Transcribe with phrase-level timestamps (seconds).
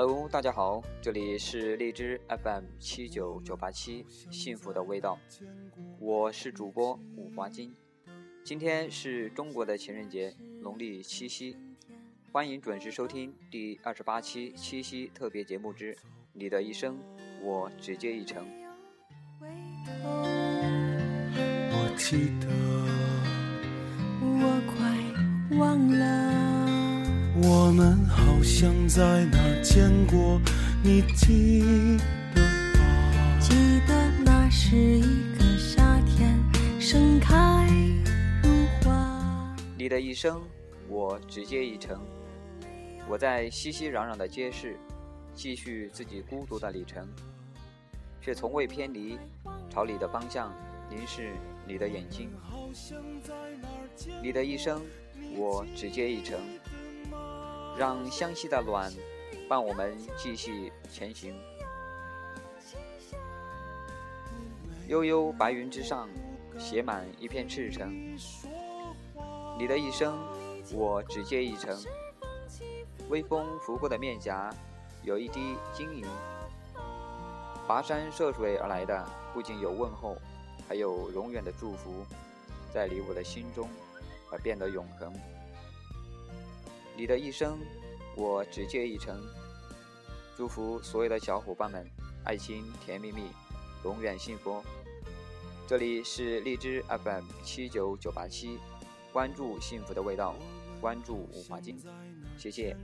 [0.00, 5.18] Hello，大家好，这里是荔枝 FM 七九九八七，幸福的味道，
[5.98, 7.74] 我是主播五花金。
[8.44, 11.56] 今天是中国的情人节，农历七夕，
[12.30, 15.92] 欢迎准时收听第二十八期七夕特别节目之
[16.32, 16.96] 《你的一生，
[17.42, 18.46] 我只接一程》。
[21.72, 22.46] 我记得，
[27.68, 30.40] 我们好像在哪儿见过，
[30.82, 31.60] 你记
[32.34, 33.38] 得吗？
[33.38, 33.54] 记
[33.86, 35.02] 得那是一
[35.34, 36.34] 个夏天，
[36.80, 37.68] 盛开
[38.42, 38.48] 如
[38.80, 39.54] 花。
[39.76, 40.40] 你的一生，
[40.88, 42.00] 我只接一程。
[43.06, 44.80] 我在熙熙攘攘的街市，
[45.34, 47.06] 继续自己孤独的旅程，
[48.18, 49.18] 却从未偏离
[49.68, 50.54] 朝你的方向
[50.88, 51.34] 凝视
[51.66, 52.30] 你的眼睛。
[54.22, 54.80] 你的一生，
[55.36, 56.40] 我只接一程。
[57.78, 58.92] 让湘西的暖
[59.48, 61.40] 伴我们继续前行。
[64.88, 66.08] 悠悠白云之上，
[66.58, 68.18] 写满一片赤诚。
[69.56, 70.18] 你的一生，
[70.72, 71.78] 我只接一程。
[73.10, 74.52] 微风拂过的面颊，
[75.04, 76.04] 有一滴晶莹。
[77.68, 80.16] 跋山涉水而来的，不仅有问候，
[80.68, 82.04] 还有永远的祝福，
[82.74, 83.68] 在你我的心中，
[84.32, 85.12] 而变得永恒。
[86.98, 87.60] 你的一生，
[88.16, 89.24] 我只接一程。
[90.36, 91.88] 祝福所有的小伙伴们，
[92.24, 93.30] 爱情甜蜜蜜，
[93.84, 94.60] 永远幸福。
[95.64, 98.58] 这里是荔枝 FM 七九九八七，
[99.12, 100.34] 关注幸福的味道，
[100.80, 101.78] 关注五华金，
[102.36, 102.76] 谢谢。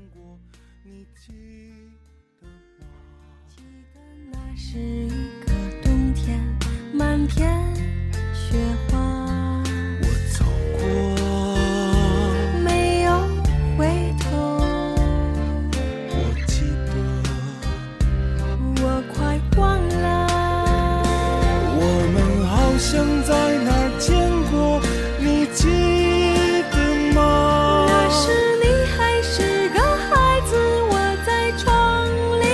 [22.87, 23.33] 像在
[23.65, 24.13] 哪儿见
[24.53, 24.79] 过
[25.19, 25.65] 你记
[26.71, 26.77] 得
[27.15, 27.87] 吗？
[27.89, 28.23] 那时
[28.63, 30.53] 你还是个孩子
[30.91, 31.65] 我在窗
[32.39, 32.45] 棂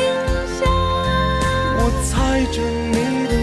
[0.56, 0.60] 下。
[1.78, 2.10] 我猜
[2.52, 3.34] 着你的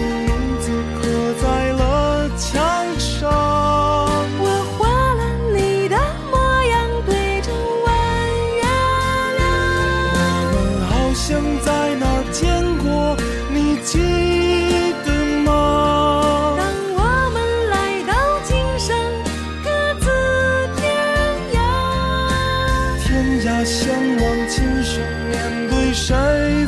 [23.64, 26.14] 向往今生，面对谁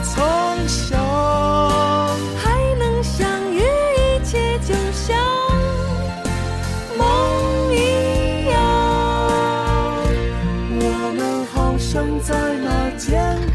[0.04, 0.98] 曾想？
[2.36, 5.16] 还能相遇，一切就像
[6.98, 8.58] 梦一样。
[10.80, 10.82] 我
[11.16, 13.49] 们好像在那见。